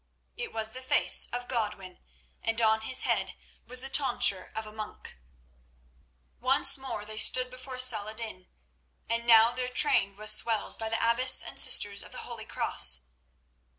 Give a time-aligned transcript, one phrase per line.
[0.35, 1.99] It was the face of Godwin,
[2.41, 3.35] and on his head
[3.67, 5.19] was the tonsure of a monk.
[6.39, 8.49] Once more they stood before Saladin,
[9.07, 13.01] and now their train was swelled by the abbess and sisters of the Holy Cross.